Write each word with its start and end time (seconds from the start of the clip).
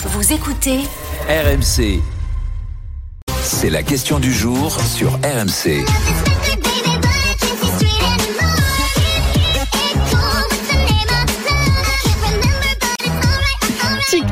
Vous 0.00 0.32
écoutez 0.32 0.78
RMC. 1.28 2.00
C'est 3.42 3.68
la 3.68 3.82
question 3.82 4.20
du 4.20 4.32
jour 4.32 4.80
sur 4.80 5.10
RMC. 5.24 5.84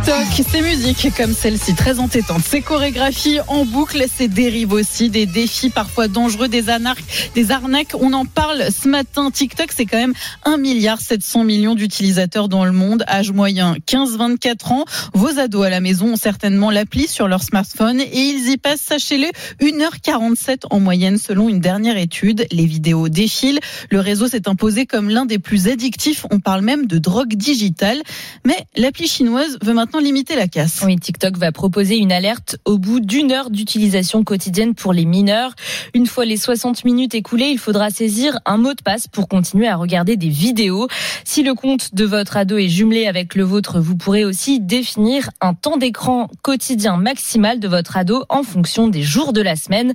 TikTok, 0.07 0.47
ces 0.49 0.61
musiques 0.61 1.09
comme 1.17 1.33
celle-ci, 1.33 1.75
très 1.75 1.99
entêtantes, 1.99 2.45
ces 2.45 2.61
chorégraphies 2.61 3.41
en 3.49 3.65
boucle, 3.65 4.05
ces 4.09 4.29
dérives 4.29 4.73
aussi, 4.73 5.11
des 5.11 5.27
défis 5.27 5.69
parfois 5.69 6.07
dangereux, 6.07 6.47
des 6.47 6.71
anarques, 6.71 7.33
des 7.35 7.51
arnaques. 7.51 7.97
On 7.99 8.13
en 8.13 8.25
parle 8.25 8.71
ce 8.71 8.89
matin. 8.89 9.33
TikTok, 9.33 9.73
c'est 9.75 9.85
quand 9.85 9.97
même 9.97 10.15
1 10.45 10.59
milliard 10.59 11.01
700 11.01 11.43
millions 11.43 11.75
d'utilisateurs 11.75 12.49
dans 12.49 12.65
le 12.65 12.71
monde, 12.71 13.03
âge 13.09 13.33
moyen 13.33 13.75
15-24 13.89 14.73
ans. 14.73 14.85
Vos 15.13 15.41
ados 15.41 15.67
à 15.67 15.71
la 15.71 15.81
maison 15.81 16.13
ont 16.13 16.17
certainement 16.17 16.71
l'appli 16.71 17.09
sur 17.09 17.27
leur 17.27 17.43
smartphone 17.43 18.01
et 18.01 18.21
ils 18.21 18.49
y 18.49 18.59
passent, 18.59 18.83
sachez-le, 18.83 19.27
1h47 19.61 20.67
en 20.71 20.79
moyenne 20.79 21.19
selon 21.19 21.49
une 21.49 21.59
dernière 21.59 21.97
étude. 21.97 22.47
Les 22.53 22.67
vidéos 22.67 23.09
défilent. 23.09 23.59
Le 23.91 23.99
réseau 23.99 24.29
s'est 24.29 24.49
imposé 24.49 24.87
comme 24.87 25.11
l'un 25.11 25.27
des 25.27 25.41
plus 25.41 25.67
addictifs. 25.67 26.27
On 26.31 26.39
parle 26.39 26.63
même 26.63 26.87
de 26.87 26.99
drogue 26.99 27.35
digitale. 27.35 28.01
Mais 28.45 28.57
l'appli 28.77 29.09
chinoise 29.09 29.59
veut 29.63 29.75
maintenant 29.75 29.96
limiter 29.99 30.37
la 30.37 30.49
casse. 30.49 30.83
Oui, 30.85 30.97
TikTok 30.97 31.37
va 31.37 31.53
proposer 31.53 31.97
une 31.97 32.13
alerte 32.13 32.57
au 32.65 32.79
bout 32.79 33.01
d'une 33.01 33.33
heure 33.33 33.51
d'utilisation 33.51 34.25
quotidienne 34.25 34.75
pour 34.75 34.93
les 34.93 35.05
mineurs. 35.05 35.55
Une 35.95 36.07
fois 36.07 36.25
les 36.25 36.37
60 36.37 36.85
minutes 36.85 37.15
écoulées, 37.15 37.49
il 37.49 37.59
faudra 37.59 37.91
saisir 37.91 38.39
un 38.45 38.57
mot 38.57 38.75
de 38.75 38.83
passe 38.83 39.09
pour 39.09 39.29
continuer 39.29 39.69
à 39.69 39.77
regarder 39.77 40.17
des 40.17 40.29
vidéos. 40.29 40.89
Si 41.25 41.43
le 41.43 41.55
compte 41.55 41.95
de 41.95 42.05
votre 42.05 42.37
ado 42.37 42.57
est 42.57 42.69
jumelé 42.69 43.07
avec 43.07 43.35
le 43.35 43.45
vôtre, 43.45 43.81
vous 43.81 43.97
pourrez 43.97 44.25
aussi 44.25 44.61
définir 44.61 45.31
un 45.41 45.55
temps 45.55 45.77
d'écran 45.77 46.29
quotidien 46.43 46.97
maximal 46.97 47.61
de 47.61 47.69
votre 47.69 47.97
ado 47.97 48.25
en 48.29 48.43
fonction 48.43 48.89
des 48.89 49.03
jours 49.03 49.33
de 49.33 49.41
la 49.41 49.57
semaine. 49.57 49.93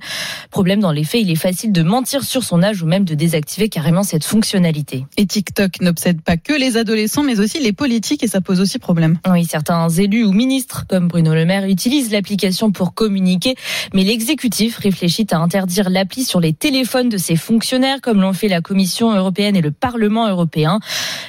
Problème 0.50 0.80
dans 0.80 0.92
les 0.92 1.04
faits, 1.04 1.22
il 1.22 1.30
est 1.30 1.36
facile 1.36 1.72
de 1.72 1.82
mentir 1.82 2.24
sur 2.24 2.42
son 2.42 2.62
âge 2.62 2.82
ou 2.82 2.86
même 2.86 3.04
de 3.04 3.14
désactiver 3.14 3.68
carrément 3.68 4.02
cette 4.02 4.24
fonctionnalité. 4.24 5.06
Et 5.16 5.26
TikTok 5.26 5.80
n'obsède 5.80 6.20
pas 6.20 6.36
que 6.36 6.52
les 6.52 6.76
adolescents, 6.76 7.22
mais 7.22 7.40
aussi 7.40 7.60
les 7.60 7.72
politiques 7.72 8.22
et 8.22 8.28
ça 8.28 8.40
pose 8.40 8.60
aussi 8.60 8.78
problème. 8.78 9.18
Oui, 9.28 9.44
certains 9.44 9.76
élus 10.00 10.24
ou 10.24 10.32
ministres 10.32 10.84
comme 10.88 11.08
Bruno 11.08 11.34
Le 11.34 11.44
Maire 11.44 11.66
utilisent 11.66 12.10
l'application 12.10 12.70
pour 12.70 12.94
communiquer, 12.94 13.54
mais 13.94 14.04
l'exécutif 14.04 14.78
réfléchit 14.78 15.26
à 15.30 15.38
interdire 15.38 15.90
l'appli 15.90 16.24
sur 16.24 16.40
les 16.40 16.52
téléphones 16.52 17.08
de 17.08 17.16
ses 17.18 17.36
fonctionnaires 17.36 18.00
comme 18.00 18.20
l'ont 18.20 18.32
fait 18.32 18.48
la 18.48 18.60
Commission 18.60 19.14
européenne 19.14 19.56
et 19.56 19.60
le 19.60 19.70
Parlement 19.70 20.28
européen. 20.28 20.80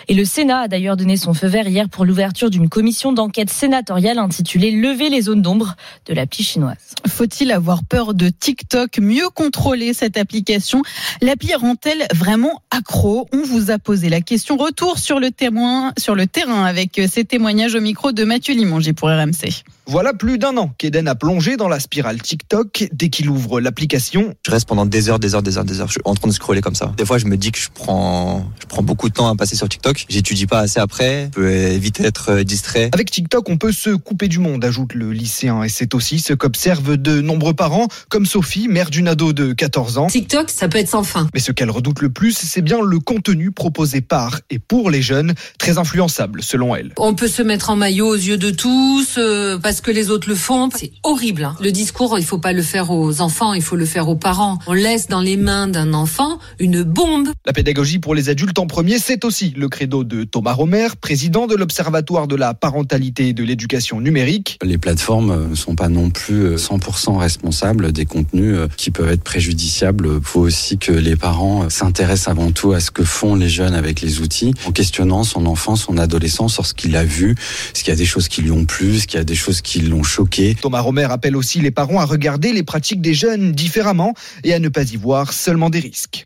Et 0.07 0.13
le 0.13 0.25
Sénat 0.25 0.61
a 0.61 0.67
d'ailleurs 0.67 0.97
donné 0.97 1.17
son 1.17 1.33
feu 1.33 1.47
vert 1.47 1.67
hier 1.67 1.89
pour 1.89 2.05
l'ouverture 2.05 2.49
d'une 2.49 2.69
commission 2.69 3.13
d'enquête 3.13 3.49
sénatoriale 3.49 4.19
intitulée 4.19 4.71
Lever 4.71 5.09
les 5.09 5.21
zones 5.21 5.41
d'ombre 5.41 5.75
de 6.05 6.13
l'appli 6.13 6.43
chinoise. 6.43 6.95
Faut-il 7.07 7.51
avoir 7.51 7.83
peur 7.83 8.13
de 8.13 8.29
TikTok, 8.29 8.99
mieux 8.99 9.29
contrôler 9.29 9.93
cette 9.93 10.17
application? 10.17 10.81
L'appli 11.21 11.53
rend-elle 11.55 12.05
vraiment 12.13 12.61
accro? 12.71 13.27
On 13.33 13.43
vous 13.43 13.71
a 13.71 13.79
posé 13.79 14.09
la 14.09 14.21
question. 14.21 14.57
Retour 14.57 14.97
sur 14.97 15.19
le 15.19 15.31
témoin, 15.31 15.93
sur 15.97 16.15
le 16.15 16.27
terrain 16.27 16.65
avec 16.65 17.01
ces 17.09 17.23
témoignages 17.25 17.75
au 17.75 17.81
micro 17.81 18.11
de 18.11 18.23
Mathieu 18.23 18.52
Limongi 18.53 18.93
pour 18.93 19.09
RMC. 19.09 19.63
Voilà 19.85 20.13
plus 20.13 20.37
d'un 20.37 20.55
an 20.55 20.73
qu'Eden 20.77 21.09
a 21.09 21.15
plongé 21.15 21.57
dans 21.57 21.67
la 21.67 21.79
spirale 21.79 22.21
TikTok. 22.21 22.87
Dès 22.93 23.09
qu'il 23.09 23.29
ouvre 23.29 23.59
l'application, 23.59 24.33
je 24.45 24.51
reste 24.51 24.65
pendant 24.67 24.85
des 24.85 25.09
heures, 25.09 25.19
des 25.19 25.35
heures, 25.35 25.43
des 25.43 25.57
heures, 25.57 25.65
des 25.65 25.81
heures. 25.81 25.87
Je 25.87 25.93
suis 25.93 26.01
en 26.05 26.15
train 26.15 26.29
de 26.29 26.33
scroller 26.33 26.61
comme 26.61 26.75
ça. 26.75 26.93
Des 26.95 27.05
fois, 27.05 27.17
je 27.17 27.25
me 27.25 27.35
dis 27.35 27.51
que 27.51 27.59
je 27.59 27.67
prends, 27.73 28.49
je 28.61 28.65
prends 28.65 28.81
beaucoup 28.81 29.09
de 29.09 29.13
temps 29.13 29.27
à 29.27 29.35
passer 29.35 29.57
sur 29.57 29.67
TikTok. 29.67 30.05
J'étudie 30.07 30.45
pas 30.45 30.59
assez 30.59 30.79
après. 30.79 31.25
Je 31.25 31.41
peux 31.41 31.67
vite 31.75 31.99
être 31.99 32.41
distrait. 32.43 32.89
Avec 32.93 33.11
TikTok, 33.11 33.49
on 33.49 33.57
peut 33.57 33.73
se 33.73 33.89
couper 33.89 34.29
du 34.29 34.39
monde, 34.39 34.63
ajoute 34.63 34.93
le 34.93 35.11
lycéen. 35.11 35.63
Et 35.63 35.69
c'est 35.69 35.93
aussi 35.95 36.19
ce 36.19 36.33
qu'observent 36.33 36.95
de 36.95 37.19
nombreux 37.19 37.53
parents, 37.53 37.87
comme 38.09 38.25
Sophie, 38.25 38.69
mère 38.69 38.89
d'une 38.89 39.09
ado 39.09 39.33
de 39.33 39.51
14 39.51 39.97
ans. 39.97 40.07
TikTok, 40.07 40.49
ça 40.49 40.69
peut 40.69 40.77
être 40.77 40.89
sans 40.89 41.03
fin. 41.03 41.27
Mais 41.33 41.41
ce 41.41 41.51
qu'elle 41.51 41.71
redoute 41.71 42.01
le 42.01 42.09
plus, 42.09 42.37
c'est 42.37 42.61
bien 42.61 42.79
le 42.81 42.99
contenu 42.99 43.51
proposé 43.51 43.99
par 43.99 44.39
et 44.49 44.59
pour 44.59 44.89
les 44.89 45.01
jeunes, 45.01 45.33
très 45.57 45.77
influençable 45.77 46.41
selon 46.41 46.73
elle. 46.73 46.93
On 46.97 47.15
peut 47.15 47.27
se 47.27 47.41
mettre 47.41 47.69
en 47.69 47.75
maillot 47.75 48.07
aux 48.07 48.15
yeux 48.15 48.37
de 48.37 48.42
tous, 48.51 49.15
euh, 49.17 49.57
parce 49.57 49.81
que 49.81 49.91
les 49.91 50.09
autres 50.09 50.29
le 50.29 50.35
font. 50.35 50.69
C'est 50.75 50.91
horrible. 51.03 51.43
Hein. 51.43 51.55
Le 51.61 51.71
discours, 51.71 52.17
il 52.17 52.25
faut 52.25 52.37
pas 52.37 52.53
le 52.53 52.61
faire 52.61 52.91
aux 52.91 53.21
enfants, 53.21 53.53
il 53.53 53.61
faut 53.61 53.75
le 53.75 53.85
faire 53.85 54.09
aux 54.09 54.15
parents. 54.15 54.59
On 54.67 54.73
laisse 54.73 55.07
dans 55.07 55.21
les 55.21 55.37
mains 55.37 55.67
d'un 55.67 55.93
enfant 55.93 56.39
une 56.59 56.83
bombe. 56.83 57.29
La 57.45 57.53
pédagogie 57.53 57.99
pour 57.99 58.15
les 58.15 58.29
adultes 58.29 58.59
en 58.59 58.67
premier, 58.67 58.99
c'est 58.99 59.25
aussi 59.25 59.53
le 59.55 59.69
credo 59.69 60.03
de 60.03 60.23
Thomas 60.23 60.53
Romer, 60.53 60.87
président 60.99 61.47
de 61.47 61.55
l'Observatoire 61.55 62.27
de 62.27 62.35
la 62.35 62.53
parentalité 62.53 63.29
et 63.29 63.33
de 63.33 63.43
l'éducation 63.43 64.01
numérique. 64.01 64.57
Les 64.63 64.77
plateformes 64.77 65.49
ne 65.49 65.55
sont 65.55 65.75
pas 65.75 65.89
non 65.89 66.09
plus 66.09 66.55
100% 66.55 67.17
responsables 67.17 67.91
des 67.91 68.05
contenus 68.05 68.57
qui 68.77 68.91
peuvent 68.91 69.11
être 69.11 69.23
préjudiciables. 69.23 70.09
Il 70.17 70.25
faut 70.25 70.41
aussi 70.41 70.77
que 70.77 70.91
les 70.91 71.15
parents 71.15 71.69
s'intéressent 71.69 72.29
avant 72.29 72.51
tout 72.51 72.73
à 72.73 72.79
ce 72.79 72.91
que 72.91 73.03
font 73.03 73.35
les 73.35 73.49
jeunes 73.49 73.73
avec 73.73 74.01
les 74.01 74.21
outils, 74.21 74.53
en 74.65 74.71
questionnant 74.71 75.23
son 75.23 75.45
enfant, 75.45 75.75
son 75.75 75.97
adolescent 75.97 76.47
sur 76.47 76.65
ce 76.65 76.73
qu'il 76.73 76.95
a 76.95 77.03
vu, 77.03 77.35
ce 77.73 77.83
qu'il 77.83 77.89
y 77.89 77.95
a 77.95 77.97
des 77.97 78.05
choses 78.05 78.27
qui 78.27 78.32
lui 78.41 78.51
ont 78.51 78.65
plu, 78.65 78.99
ce 78.99 79.07
qu'il 79.07 79.17
y 79.17 79.21
a 79.21 79.25
des 79.25 79.35
choses 79.35 79.61
qui 79.61 79.79
l'ont 79.81 80.03
choqué. 80.03 80.55
Thomas 80.55 80.81
Romer 80.81 81.07
appelle 81.09 81.35
aussi 81.35 81.59
les 81.59 81.71
parents 81.71 81.99
à 81.99 82.05
regarder 82.05 82.53
les 82.53 82.63
pratiques 82.63 83.01
des 83.01 83.13
jeunes 83.13 83.51
différemment 83.51 84.13
et 84.43 84.53
à 84.53 84.59
ne 84.59 84.69
pas 84.69 84.83
y 84.91 84.95
voir 84.95 85.33
seulement 85.33 85.69
des 85.69 85.79
risques. 85.79 86.25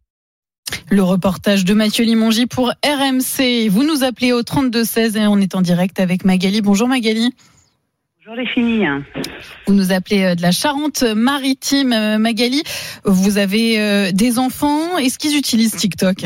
Le 0.90 1.02
reportage 1.02 1.64
de 1.66 1.74
Mathieu 1.74 2.04
Limongi 2.04 2.46
pour 2.46 2.74
RMC. 2.86 3.70
Vous 3.70 3.84
nous 3.84 4.04
appelez 4.04 4.34
au 4.34 4.44
3216 4.44 5.16
et 5.16 5.28
on 5.28 5.38
est 5.38 5.56
en 5.56 5.62
direct 5.62 6.00
avec 6.00 6.26
Magali. 6.26 6.62
Bonjour 6.62 6.88
Magali. 6.88 7.34
Bonjour 8.20 8.36
les 8.36 8.48
filles. 8.48 8.88
Vous 9.68 9.74
nous 9.74 9.94
appelez 9.94 10.36
de 10.36 10.42
la 10.42 10.52
Charente-Maritime. 10.52 12.18
Magali, 12.18 12.64
vous 13.06 13.38
avez 13.38 14.12
des 14.12 14.40
enfants. 14.40 14.98
Est-ce 14.98 15.18
qu'ils 15.18 15.38
utilisent 15.38 15.76
TikTok? 15.76 16.26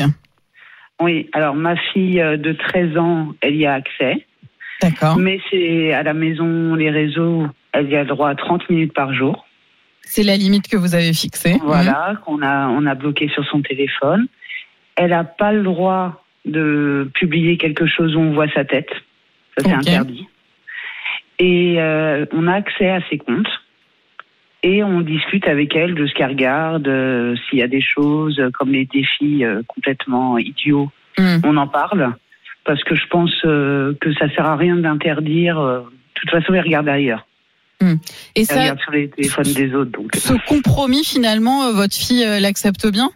Oui, 1.00 1.28
alors 1.32 1.54
ma 1.54 1.76
fille 1.92 2.16
de 2.16 2.52
13 2.52 2.96
ans, 2.96 3.28
elle 3.40 3.54
y 3.54 3.66
a 3.66 3.74
accès. 3.74 4.26
D'accord. 4.82 5.16
Mais 5.16 5.40
c'est 5.50 5.92
à 5.92 6.02
la 6.02 6.14
maison, 6.14 6.74
les 6.74 6.90
réseaux, 6.90 7.46
elle 7.72 7.88
y 7.90 7.96
a 7.96 8.04
droit 8.04 8.28
à 8.30 8.34
30 8.34 8.68
minutes 8.70 8.92
par 8.92 9.14
jour. 9.14 9.46
C'est 10.02 10.22
la 10.22 10.36
limite 10.36 10.68
que 10.68 10.76
vous 10.76 10.94
avez 10.94 11.12
fixée. 11.12 11.58
Voilà, 11.62 12.14
qu'on 12.24 12.42
a, 12.42 12.68
on 12.68 12.84
a 12.86 12.94
bloqué 12.94 13.28
sur 13.28 13.44
son 13.46 13.62
téléphone. 13.62 14.26
Elle 14.96 15.10
n'a 15.10 15.24
pas 15.24 15.52
le 15.52 15.62
droit 15.62 16.24
de 16.44 17.08
publier 17.14 17.56
quelque 17.56 17.86
chose 17.86 18.14
où 18.16 18.20
on 18.20 18.32
voit 18.32 18.48
sa 18.52 18.64
tête. 18.64 18.90
Ça, 19.56 19.64
c'est 19.64 19.72
interdit. 19.72 20.26
Et 21.38 21.76
euh, 21.78 22.26
on 22.32 22.46
a 22.46 22.54
accès 22.54 22.90
à 22.90 23.00
ses 23.08 23.18
comptes. 23.18 23.48
Et 24.64 24.84
on 24.84 25.00
discute 25.00 25.48
avec 25.48 25.74
elle 25.74 25.94
de 25.94 26.06
ce 26.06 26.14
qu'elle 26.14 26.30
regarde, 26.30 26.86
euh, 26.86 27.34
s'il 27.48 27.58
y 27.58 27.62
a 27.62 27.68
des 27.68 27.80
choses 27.80 28.38
euh, 28.38 28.50
comme 28.52 28.70
les 28.70 28.84
défis 28.84 29.44
euh, 29.44 29.62
complètement 29.66 30.38
idiots, 30.38 30.90
Hmm. 31.18 31.40
on 31.44 31.56
en 31.56 31.66
parle. 31.66 32.14
Parce 32.64 32.82
que 32.84 32.94
je 32.94 33.06
pense 33.08 33.34
euh, 33.44 33.94
que 34.00 34.12
ça 34.14 34.28
sert 34.34 34.46
à 34.46 34.56
rien 34.56 34.76
d'interdire. 34.76 35.58
euh, 35.58 35.80
de 35.80 36.20
toute 36.20 36.30
façon, 36.30 36.54
elle 36.54 36.62
regarde 36.62 36.88
ailleurs. 36.88 37.26
Et 38.36 38.40
Elle 38.40 38.44
ça, 38.44 38.60
regarde 38.60 38.80
sur 38.80 38.92
les 38.92 39.10
téléphones 39.10 39.52
des 39.54 39.74
autres. 39.74 39.90
Donc. 39.90 40.14
ce 40.14 40.34
compromis, 40.46 41.04
finalement, 41.04 41.64
euh, 41.64 41.72
votre 41.72 41.94
fille 41.96 42.24
euh, 42.24 42.38
l'accepte 42.38 42.86
bien? 42.86 43.10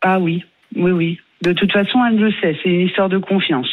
Ah 0.00 0.18
oui, 0.18 0.44
oui, 0.76 0.92
oui. 0.92 1.20
De 1.42 1.52
toute 1.52 1.72
façon, 1.72 1.98
elle 2.06 2.16
le 2.16 2.32
sait. 2.40 2.58
C'est 2.62 2.70
une 2.70 2.86
histoire 2.86 3.08
de 3.08 3.18
confiance. 3.18 3.68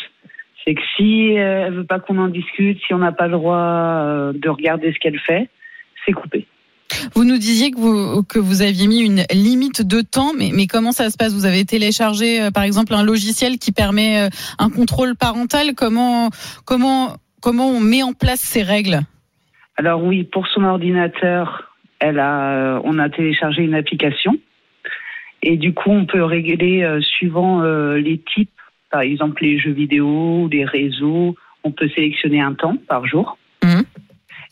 C'est 0.64 0.74
que 0.74 0.81
si 0.98 1.38
euh, 1.38 1.68
elle 1.68 1.74
veut 1.74 1.84
pas 1.86 2.00
qu'on 2.00 2.18
en 2.18 2.28
discute, 2.28 2.80
si 2.86 2.94
on 2.94 2.97
n'a 2.97 3.12
pas 3.12 3.28
le 3.28 3.34
droit 3.34 3.58
euh, 3.58 4.34
de 4.34 4.50
regarder 4.50 4.92
ce 4.92 5.00
qu'elle 5.00 5.20
fait, 5.20 5.47
c'est 6.06 6.12
coupé. 6.12 6.44
Vous 7.16 7.24
nous 7.24 7.38
disiez 7.38 7.72
que 7.72 7.78
vous, 7.78 8.24
que 8.24 8.40
vous 8.40 8.62
aviez 8.62 8.88
mis 8.88 9.00
une 9.00 9.24
limite 9.31 9.81
de 9.81 10.02
temps, 10.02 10.34
mais, 10.38 10.68
comment 10.68 10.92
ça 10.92 11.09
se 11.09 11.16
passe? 11.16 11.34
Vous 11.34 11.46
avez 11.46 11.64
téléchargé, 11.64 12.42
euh, 12.42 12.52
par 12.52 12.64
exemple, 12.64 12.94
un 12.94 13.03
logiciel 13.03 13.58
qui 13.58 13.72
permet 13.72 14.20
euh, 14.20 14.30
un 14.59 14.70
contrôle 14.70 15.16
parental 15.16 15.76
Comment, 15.78 16.30
comment, 16.66 17.16
comment 17.42 17.70
on 17.70 17.80
met 17.80 18.03
en 18.03 18.12
place 18.12 18.42
ces 18.42 18.64
règles? 18.64 19.00
Alors 19.78 20.03
oui, 20.03 20.26
pour 20.26 20.46
son 20.47 20.66
ordinateur, 20.66 21.72
euh, 22.03 22.82
on 22.84 23.00
a 23.00 23.09
téléchargé 23.09 23.64
une 23.64 23.76
application. 23.76 24.35
Et 25.41 25.56
du 25.56 25.73
coup, 25.73 25.91
on 25.91 26.06
peut 26.06 26.23
régler 26.23 27.00
suivant 27.02 27.61
les 27.61 28.20
types, 28.34 28.50
par 28.91 29.02
exemple 29.02 29.44
les 29.44 29.59
jeux 29.59 29.72
vidéo, 29.72 30.50
les 30.52 30.66
réseaux. 30.66 31.35
On 31.64 31.72
peut 31.72 31.88
sélectionner 31.90 32.41
un 32.41 32.56
temps 32.56 32.78
par 32.88 33.06
jour. 33.06 33.38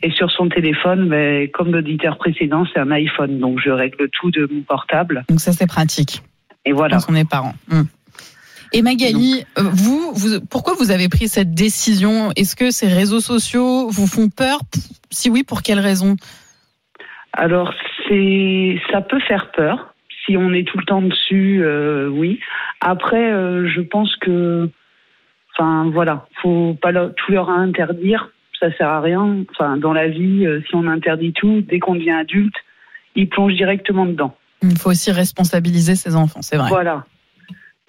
Et 0.04 0.12
sur 0.12 0.30
son 0.30 0.50
téléphone, 0.50 1.08
ben, 1.08 1.50
comme 1.50 1.72
l'auditeur 1.72 2.18
précédent, 2.18 2.66
c'est 2.72 2.80
un 2.80 2.92
iPhone. 2.92 3.40
Donc 3.40 3.60
je 3.64 3.70
règle 3.70 4.10
tout 4.10 4.32
de 4.32 4.48
mon 4.52 4.62
portable. 4.62 5.24
Donc 5.30 5.40
ça, 5.40 5.54
c'est 5.54 5.66
pratique 5.66 6.22
Et 6.66 6.74
voilà. 6.74 6.98
quand 6.98 7.14
on 7.14 7.16
est 7.16 7.28
parent. 7.28 7.54
Hmm. 7.70 7.84
Et 8.74 8.82
Magali, 8.82 9.46
euh, 9.58 9.62
vous, 9.72 10.12
vous, 10.14 10.42
pourquoi 10.50 10.74
vous 10.74 10.92
avez 10.92 11.08
pris 11.08 11.30
cette 11.30 11.54
décision? 11.54 12.32
Est-ce 12.36 12.56
que 12.58 12.70
ces 12.70 12.88
réseaux 12.88 13.22
sociaux 13.22 13.88
vous 13.90 14.08
font 14.08 14.30
peur? 14.30 14.60
Si 15.10 15.30
oui, 15.30 15.44
pour 15.44 15.62
quelles 15.62 15.80
raisons 15.80 16.18
Alors, 17.32 17.74
c'est, 18.08 18.82
ça 18.92 19.00
peut 19.02 19.22
faire 19.22 19.52
peur. 19.52 19.94
Si 20.26 20.36
on 20.36 20.52
est 20.54 20.68
tout 20.68 20.80
le 20.80 20.86
temps 20.86 21.02
dessus, 21.02 21.62
euh, 21.64 22.10
oui. 22.10 22.42
Après, 22.82 23.32
euh, 23.32 23.70
je 23.70 23.80
pense 23.80 24.14
que, 24.18 24.70
enfin, 25.54 25.90
voilà, 25.94 26.28
faut 26.42 26.76
pas 26.82 26.92
tout 26.92 27.32
leur 27.32 27.50
interdire. 27.50 28.33
Ça 28.70 28.76
sert 28.78 28.88
à 28.88 29.02
rien. 29.02 29.44
Enfin, 29.52 29.78
dans 29.78 29.92
la 29.94 30.08
vie, 30.08 30.46
euh, 30.46 30.62
si 30.68 30.76
on 30.76 30.88
interdit 30.88 31.34
tout, 31.34 31.62
dès 31.62 31.80
qu'on 31.80 31.96
devient 31.96 32.12
adulte, 32.12 32.56
ils 33.16 33.28
plongent 33.28 33.56
directement 33.56 34.06
dedans. 34.06 34.36
Il 34.62 34.78
faut 34.78 34.90
aussi 34.92 35.12
responsabiliser 35.12 35.96
ses 35.96 36.16
enfants, 36.16 36.42
c'est 36.42 36.56
vrai. 36.58 36.70
Voilà. 36.70 37.06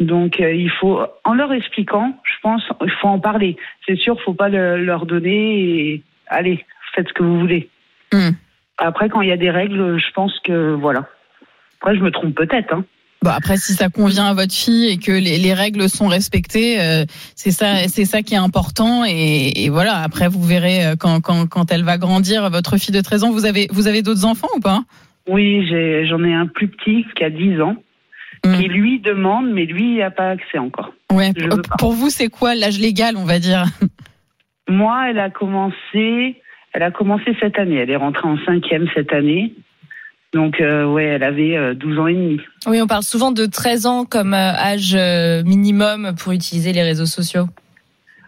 Donc 0.01 0.41
euh, 0.41 0.53
il 0.53 0.71
faut, 0.71 1.01
en 1.25 1.35
leur 1.35 1.53
expliquant, 1.53 2.19
je 2.25 2.35
pense, 2.43 2.63
il 2.83 2.91
faut 3.01 3.07
en 3.09 3.21
parler. 3.21 3.57
C'est 3.87 3.97
sûr, 3.97 4.21
faut 4.23 4.35
pas 4.35 4.49
le- 4.49 4.85
leur 4.85 5.07
donner 5.07 5.61
et 5.93 6.03
allez, 6.27 6.65
faites 6.95 7.07
ce 7.09 7.13
que 7.13 7.23
vous 7.23 7.39
voulez. 7.39 7.69
Hmm. 8.13 8.31
Après, 8.79 9.09
quand 9.09 9.21
il 9.21 9.29
y 9.29 9.33
a 9.33 9.37
des 9.37 9.51
règles, 9.53 9.99
je 9.99 10.11
pense 10.13 10.41
que 10.41 10.73
voilà. 10.75 11.07
Après, 11.81 11.97
je 11.97 12.03
me 12.03 12.11
trompe 12.11 12.35
peut-être. 12.35 12.75
Hein. 12.75 12.85
Bon, 13.25 13.31
après, 13.31 13.57
si 13.57 13.73
ça 13.73 13.89
convient 13.89 14.27
à 14.27 14.35
votre 14.35 14.53
fille 14.53 14.87
et 14.91 14.99
que 14.99 15.11
les, 15.11 15.39
les 15.39 15.55
règles 15.55 15.89
sont 15.89 16.09
respectées, 16.09 16.79
euh, 16.79 17.05
c'est 17.35 17.53
ça, 17.53 17.89
c'est 17.89 18.05
ça 18.05 18.21
qui 18.21 18.35
est 18.35 18.37
important. 18.37 19.05
Et, 19.07 19.65
et 19.65 19.71
voilà. 19.71 19.97
Après, 20.03 20.29
vous 20.29 20.43
verrez 20.43 20.85
euh, 20.85 20.95
quand, 20.99 21.23
quand, 21.23 21.47
quand 21.49 21.73
elle 21.73 21.85
va 21.85 21.97
grandir, 21.97 22.51
votre 22.51 22.77
fille 22.77 22.95
de 22.95 23.01
13 23.01 23.25
ans. 23.25 23.31
Vous 23.33 23.47
avez, 23.47 23.67
vous 23.73 23.89
avez 23.89 24.03
d'autres 24.03 24.27
enfants 24.27 24.49
ou 24.57 24.61
pas? 24.61 24.83
Oui, 25.27 25.67
j'en 26.07 26.23
ai 26.23 26.35
un 26.35 26.47
plus 26.47 26.69
petit 26.69 27.07
qui 27.17 27.25
a 27.25 27.31
10 27.31 27.61
ans, 27.63 27.77
Hmm. 28.45 28.59
qui 28.61 28.69
lui 28.69 29.01
demande, 29.01 29.51
mais 29.51 29.65
lui, 29.65 29.95
il 29.95 29.99
n'a 30.01 30.11
pas 30.11 30.29
accès 30.29 30.59
encore. 30.59 30.93
Ouais. 31.11 31.33
Pour 31.79 31.93
vous, 31.93 32.11
c'est 32.11 32.29
quoi 32.29 32.55
l'âge 32.55 32.79
légal, 32.79 33.17
on 33.17 33.25
va 33.25 33.39
dire? 33.39 33.65
Moi, 34.69 35.09
elle 35.09 35.19
a 35.19 35.31
commencé, 35.31 36.43
elle 36.75 36.83
a 36.83 36.91
commencé 36.91 37.35
cette 37.41 37.59
année. 37.59 37.77
Elle 37.77 37.89
est 37.89 37.97
rentrée 37.97 38.29
en 38.29 38.37
cinquième 38.45 38.87
cette 38.95 39.15
année. 39.15 39.55
Donc, 40.35 40.61
euh, 40.61 40.85
ouais, 40.85 41.05
elle 41.05 41.23
avait 41.23 41.57
euh, 41.57 41.75
12 41.75 41.99
ans 42.01 42.07
et 42.09 42.15
demi. 42.15 42.41
Oui, 42.67 42.83
on 42.83 42.87
parle 42.89 43.05
souvent 43.05 43.31
de 43.31 43.47
13 43.47 43.87
ans 43.87 44.05
comme 44.05 44.35
euh, 44.35 44.53
âge 44.53 44.95
euh, 44.97 45.43
minimum 45.45 46.15
pour 46.19 46.33
utiliser 46.33 46.73
les 46.73 46.83
réseaux 46.83 47.07
sociaux. 47.07 47.47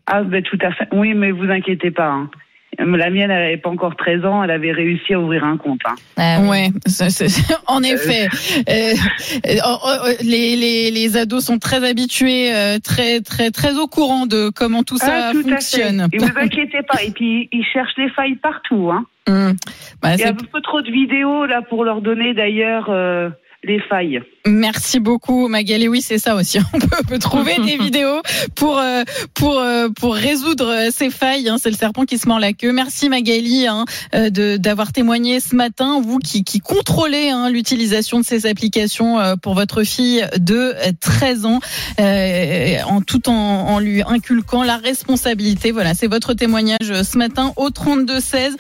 Ah, 0.06 0.22
ben 0.22 0.40
tout 0.42 0.58
à 0.62 0.70
fait. 0.72 0.86
Oui, 0.92 1.14
mais 1.14 1.32
vous 1.32 1.50
inquiétez 1.50 1.90
pas. 1.90 2.06
hein. 2.08 2.30
La 2.78 3.10
mienne, 3.10 3.30
elle 3.30 3.42
n'avait 3.42 3.56
pas 3.56 3.70
encore 3.70 3.96
13 3.96 4.24
ans, 4.24 4.42
elle 4.42 4.50
avait 4.50 4.72
réussi 4.72 5.14
à 5.14 5.20
ouvrir 5.20 5.44
un 5.44 5.56
compte. 5.56 5.80
hein. 5.86 5.94
Ah 6.16 6.38
oui. 6.40 6.48
Ouais, 6.48 6.68
en 7.66 7.82
effet. 7.82 8.28
Euh, 8.68 8.92
les, 10.22 10.56
les, 10.56 10.90
les 10.90 11.16
ados 11.16 11.44
sont 11.44 11.58
très 11.58 11.88
habitués, 11.88 12.54
euh, 12.54 12.78
très 12.82 13.20
très 13.20 13.50
très 13.50 13.76
au 13.78 13.86
courant 13.86 14.26
de 14.26 14.50
comment 14.54 14.82
tout 14.82 14.98
ça 14.98 15.28
Ah, 15.28 15.32
tout 15.32 15.42
fonctionne. 15.42 16.00
à 16.00 16.08
fait. 16.08 16.16
Et 16.16 16.18
vous 16.18 16.30
inquiétez 16.36 16.82
pas. 16.88 17.02
Et 17.02 17.10
puis, 17.10 17.48
ils 17.52 17.64
cherchent 17.72 17.96
les 17.96 18.10
failles 18.10 18.36
partout. 18.36 18.90
Hein. 18.92 19.04
Hum. 19.28 19.54
Bah, 20.02 20.14
Il 20.14 20.20
y 20.20 20.24
a 20.24 20.28
un 20.28 20.34
peu 20.34 20.60
trop 20.60 20.82
de 20.82 20.90
vidéos 20.90 21.46
là 21.46 21.62
pour 21.62 21.82
leur 21.84 22.02
donner 22.02 22.34
d'ailleurs 22.34 22.86
euh, 22.90 23.30
les 23.64 23.80
failles. 23.80 24.20
Merci 24.46 25.00
beaucoup 25.00 25.48
Magali. 25.48 25.88
Oui, 25.88 26.00
c'est 26.00 26.18
ça 26.18 26.36
aussi. 26.36 26.58
On 26.72 26.78
peut, 26.78 26.96
on 27.00 27.04
peut 27.04 27.18
trouver 27.18 27.56
des 27.64 27.76
vidéos 27.84 28.20
pour 28.54 28.78
euh, 28.78 29.02
pour 29.34 29.58
euh, 29.58 29.88
pour 29.88 30.14
résoudre 30.14 30.66
euh, 30.68 30.90
ces 30.92 31.10
failles. 31.10 31.48
hein. 31.48 31.56
C'est 31.58 31.70
le 31.70 31.76
serpent 31.76 32.04
qui 32.04 32.18
se 32.18 32.28
mord 32.28 32.38
la 32.38 32.52
queue. 32.52 32.72
Merci 32.72 33.08
Magali 33.08 33.66
hein, 33.66 33.84
de 34.12 34.56
d'avoir 34.56 34.92
témoigné 34.92 35.40
ce 35.40 35.56
matin. 35.56 36.00
Vous 36.00 36.18
qui 36.18 36.44
qui 36.44 36.60
contrôlez 36.60 37.30
hein, 37.30 37.50
l'utilisation 37.50 38.20
de 38.20 38.24
ces 38.24 38.46
applications 38.46 39.18
pour 39.42 39.54
votre 39.54 39.82
fille 39.82 40.24
de 40.38 40.74
13 41.00 41.46
ans, 41.46 41.60
euh, 42.00 42.76
en 42.86 43.00
tout 43.00 43.28
en, 43.28 43.32
en 43.32 43.78
lui 43.80 44.02
inculquant 44.02 44.62
la 44.62 44.76
responsabilité. 44.76 45.72
Voilà, 45.72 45.94
c'est 45.94 46.06
votre 46.06 46.34
témoignage 46.34 46.76
ce 47.02 47.18
matin 47.18 47.52
au 47.56 47.70
32 47.70 48.20
16. 48.20 48.56